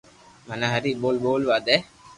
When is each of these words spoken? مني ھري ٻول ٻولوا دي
مني 0.47 0.67
ھري 0.73 0.91
ٻول 1.01 1.15
ٻولوا 1.23 1.57
دي 1.67 1.77